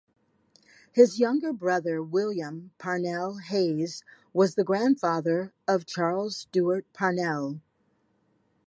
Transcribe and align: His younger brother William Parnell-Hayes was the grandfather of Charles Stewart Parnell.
His 0.91 1.19
younger 1.19 1.53
brother 1.53 2.01
William 2.01 2.71
Parnell-Hayes 2.79 4.03
was 4.33 4.55
the 4.55 4.63
grandfather 4.63 5.53
of 5.67 5.85
Charles 5.85 6.37
Stewart 6.37 6.91
Parnell. 6.91 7.61